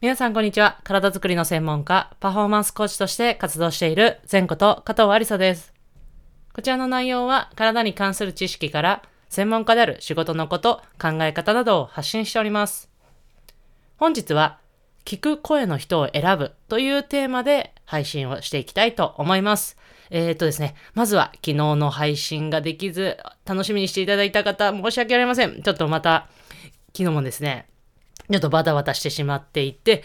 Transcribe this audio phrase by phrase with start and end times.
[0.00, 0.78] 皆さんこんにちは。
[0.84, 5.74] 体づくりの専門家、パフォーマンスコーチとして活動している前子と加藤ありさです。
[6.52, 12.88] こちらの内容は体に関する知識から専門家である仕事のこと、考え方などを発信しております。
[13.96, 14.60] 本日は
[15.04, 19.76] 聞く声の人を選ぶというテーマで配信をしていきたいと思います。
[20.10, 25.60] えー、っとですね、まずは昨日の配信ができず楽しみにしていただいた方申し訳ありません。
[25.60, 26.28] ちょっとまた
[26.96, 27.66] 昨日もですね、
[28.30, 30.04] ちょっとバタバタしてしまっていて、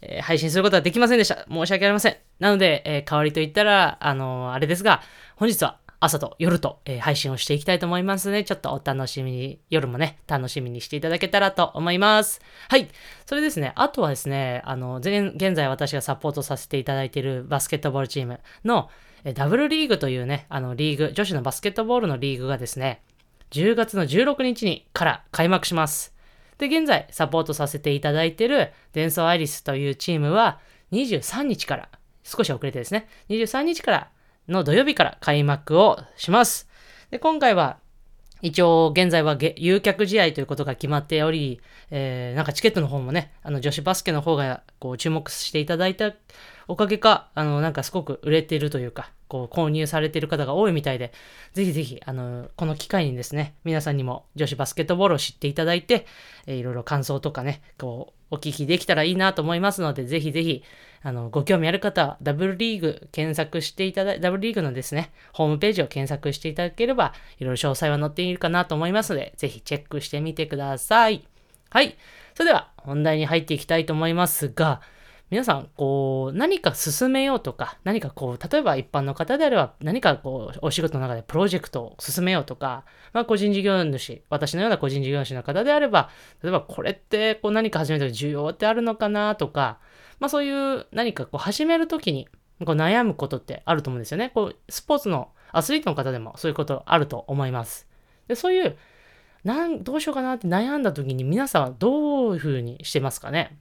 [0.00, 1.46] えー、配信することはできませんでした。
[1.50, 2.16] 申し訳ありません。
[2.38, 5.02] なので、えー、代わりと言ったら、あのー、あれですが、
[5.36, 12.42] 本日は朝と夜と、え配信をしていきたいと思いますので、ちょっとお楽しみに、夜もね、楽しみにしていただけたらと思います。
[12.68, 12.88] はい。
[13.24, 18.90] それですね、あとはですね、あの、現在私がサポートさせていただいているバスケットボールチームの、
[19.24, 23.02] えダブルリーグというね、あの、リーグ、女子のバスケットボールのリーグがですね、
[23.50, 26.13] 10月の16日にから開幕します。
[26.58, 30.60] で、現在サポートさせていただいているデンソーアイリスというチームは
[30.92, 31.88] 23日から、
[32.22, 34.10] 少し遅れてですね、23日から
[34.48, 36.68] の土曜日から開幕をします。
[37.10, 37.78] で、今回は
[38.42, 46.12] 一応、現在は誘客試合ということが決まっており、えー、なんかチケットの方もね、あの女子バスケの方がこう注目していただいた
[46.68, 51.12] おかげか、あの、なんかすごく売れているというか、こう、購入されてる方が多いみたいで、
[51.52, 56.06] ぜひぜひ、あの、この機会にですね、皆さんにも女子バスケットボールを知っていただいて、
[56.46, 60.62] えー、いろいろ感想とかね、こう、お聞きできたらいいなと思いますので、ぜひぜひ、
[61.02, 71.24] あの、ご興味ある方は、ダブルリーグ検索していただい、ダブルリーグのですね、ホームページを検索していただければ、いろいろ詳細は載っているかなと思いますので、ぜひチェックしてみてください。
[71.70, 71.96] はい。
[72.34, 74.80] それでは、本題に入っていきたいと思いますが、
[75.30, 86.10] 皆さん、こう、何か進めようとか、何かこう、例えば一般の方であれば、何かこう、お仕事の中でプロジェクトを進めようとか、まあ、個人事業主、私のような個人事業主の方であれば、
[86.42, 89.78] 例えばこれって、こう、何か始めたら需要ってあるのかなとか、
[90.20, 92.28] まあ、そういう何かこう、始めるときに、
[92.64, 94.30] こう、悩むことってあると思うんですよね。
[94.34, 97.88] こう、スポーツのアスリートの方でもそういうことあると思います。
[98.28, 98.76] で、そういう、
[99.42, 103.58] なん、どうしようかなって悩んだ時に皆さんはどういうふうにしてますかね？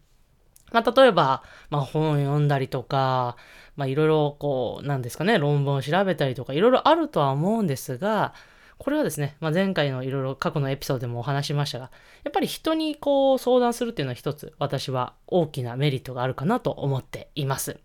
[0.74, 3.38] まあ、例えば、まあ、本を読んだりとか、
[3.78, 8.34] まあ、いろいろこう、なんですかね、論文を調べたりとか、いろいろあるとは思うんですが、
[8.78, 11.92] これはですね、まあ、前回のいろいろ過去のエピソードでもお話しましたが、
[12.24, 17.80] やっぱり人にこう相談するっていうのは一つ私は大きなメリットがあるかなと思っています。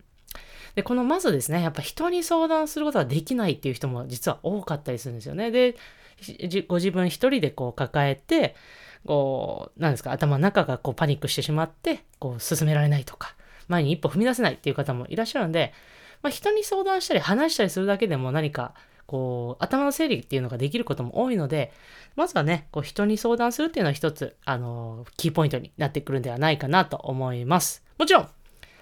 [0.75, 5.51] で、このまずですね、やっぱ人に相談することができないっていう人も実は多かったりするんですよね。
[5.51, 5.77] で、
[6.67, 8.57] ご自分一人でこう抱えて、
[9.07, 13.35] こう、なんですか、頭の中がこうパニックしてしまって、こう進められないとか、
[13.69, 15.73] 前に一歩踏み出せないっていう方もいらっしゃるので、
[16.23, 18.75] まあ、人に相談したり話したりするだけでも何か、
[19.07, 21.73] こう、頭の整理っていうのができることも多いので、
[22.17, 27.85] まずはね、こう人に相談するっていうのは一つ、あの、キーポイントになってくるんではないかなと思います。
[27.99, 28.29] もちろん、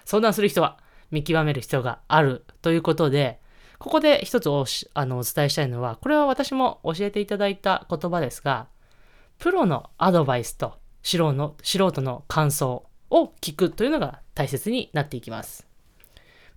[0.03, 0.79] 相談する人は
[1.11, 3.39] 見極める必要があるということで、
[3.79, 8.67] ここで一つおあのお伝えしたいのは、これは私も教えていただいた言葉ですが、
[9.39, 15.67] プロのアドバイスと素人の素人の感想を聞くというのが大切になっていきます。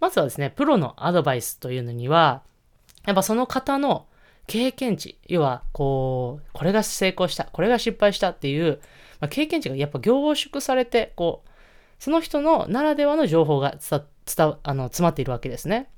[0.01, 2.43] まずはですね、プロのアドバイスというのには、
[3.07, 4.07] やっぱその方の
[4.47, 8.81] 経験値、要は、こう、これが成功した、これが失敗したっていう、
[9.21, 11.51] まあ、経験値がやっぱ凝縮されて、こう、
[11.99, 15.91] その人のならではの情報が伝あの詰まっているわけですね。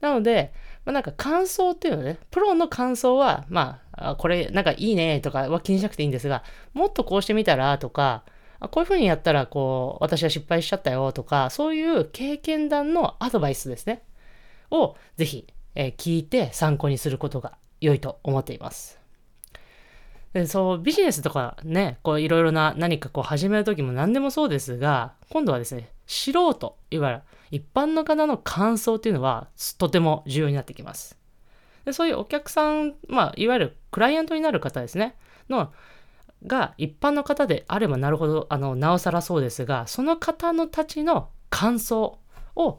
[0.00, 0.52] なので、
[0.86, 8.22] まあ、なんか感想っていうのね、プロの感想は、まあ、これなんかいいねとかは気にしなくていいんですが、もっとこうしてみたらとか、
[8.70, 14.02] こういうふうにやったら、こう、私は失敗しちゃったよとか、そういう経験談のアドバイスですね。
[14.70, 18.98] をぜひ、えー、聞いて参考にすることが良いと思っています。
[20.32, 29.48] でそうビジネスとかね、こういろいろな何かこう始める時も何でもそうですが、今度はですね、素人、いわゆる一般の方の感想っていうのは
[29.78, 31.18] とても重要になってきます。
[31.84, 35.16] でそういうお客さん、まあ、いわゆるクライアントになる方ですね、
[35.48, 35.72] の、
[36.44, 42.18] が一般の方であればなるほど、あの、なおさらそうですが、その方のたちの感想
[42.56, 42.78] を、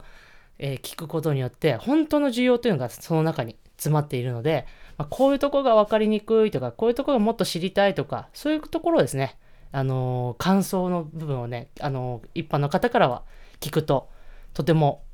[0.58, 4.66] えー、聞くことによって、本当の需要というのがその中に詰まっているので、
[4.98, 9.38] まあ、こういうところが分かりにくいとか、こういうところがもっと知りたいとか、そういうところですね、
[9.72, 13.22] あの、感想の部分をね、あの、一般の方からは
[13.60, 14.10] 聞くと、
[14.58, 15.04] とても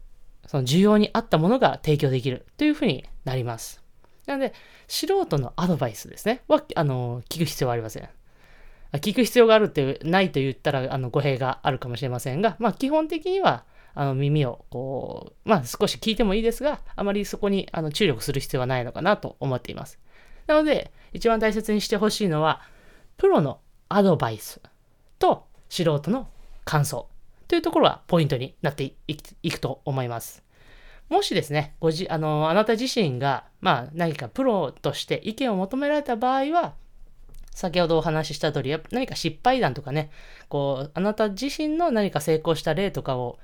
[0.46, 3.82] その需要に合ったものが提供できるというふうになります。
[4.25, 4.55] なので、
[4.88, 8.08] 素人のアドバイスですね、は、あの、聞く必要はありません。
[8.94, 13.64] 聞く必要があるって、ないと言ったら、あの、語弊があるかもしれませんが、まあ、基本的には、
[13.94, 19.99] あの、耳を、こう、まあ、少し聞いてもいいですが、あまりそこに、あの、注力する必要はないのかなと思っています。
[20.47, 22.62] なので、一番大切にしてほしいのは、
[23.19, 24.62] プロのアドバイス
[25.19, 26.29] と素人の
[26.64, 27.08] 感想。
[27.49, 30.44] というところがポイントになっていくと思います。
[31.08, 36.75] もしですね、ごじあのあなた自身が、まあ、何かプロとして意見を求められた場合は、
[37.55, 40.11] 先ほどお話しした通り、何か失敗談とかね、
[40.49, 43.38] こう、あなた自身の何か成功した例とかを、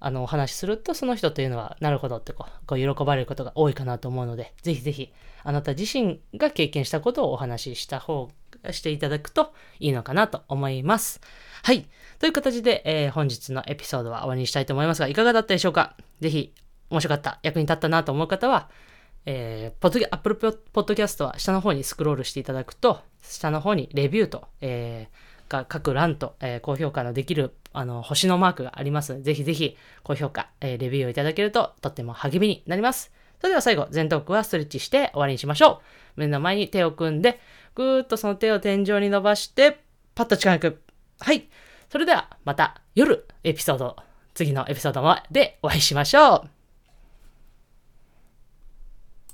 [0.00, 5.12] あの、お話しすると、その人というのは、なるほどってこう、こう喜ばれることが多いかなと思うので、ぜひぜひ、
[5.44, 8.28] あなた自身が経験したことをお話しした方、
[8.70, 11.20] していただくといいのかなと思います。
[11.62, 11.88] はい。
[12.18, 15.96] という形で、えー、本日のエピソードは終わりにしたいと思いますが、いかがだったでしょうか？
[16.20, 16.52] ぜひ、
[16.90, 18.68] 面白かった、役に立ったなと思う方は、
[19.26, 33.12] えー、ポッドキャ、Apple ポッドキャストは下の方にスクロールしていただくと、下の方にレビューと、えー、が各欄と、えー、高評価のできるあの星のマークがありますので、ぜひぜひ高評価、えー、レビューをいただけるととっても励みになります。
[33.40, 35.80] それでは最後、前頭腔はストレッチして終わりにしましょ
[36.16, 36.20] う。
[36.20, 37.38] 目の前に手を組んで、
[37.76, 39.78] ぐーっとその手を天井に伸ばして、
[40.16, 40.82] パッと力く。
[41.20, 41.48] はい。
[41.90, 43.96] それではまた夜エピソード、
[44.34, 46.57] 次のエピソードでお会いしましょう。